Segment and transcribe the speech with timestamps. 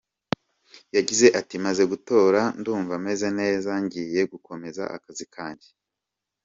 [0.95, 5.69] Yagize ati “Maze gutora ndumva meze neza ngiye gukomeza akazi kanjye.